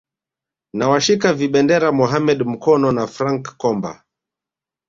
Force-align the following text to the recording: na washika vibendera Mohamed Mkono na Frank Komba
na 0.73 0.89
washika 0.89 1.33
vibendera 1.33 1.91
Mohamed 1.91 2.39
Mkono 2.41 2.91
na 2.91 3.07
Frank 3.07 3.57
Komba 3.57 4.03